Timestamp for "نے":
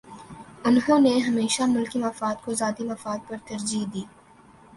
0.99-1.11